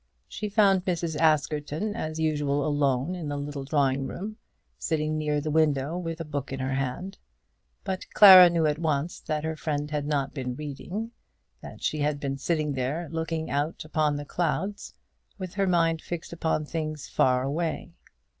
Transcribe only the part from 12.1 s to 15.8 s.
been sitting there looking out upon the clouds, with her